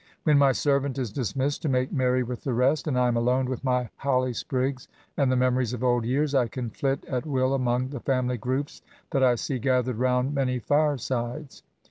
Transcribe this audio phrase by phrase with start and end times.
[0.23, 3.45] When my servant is dismissed to make merry with the rest, and I am alone
[3.47, 7.53] with my holly sprigs and the memories of old years, I can flit at will
[7.53, 11.61] among the family groups that I see gathered round many fire sides.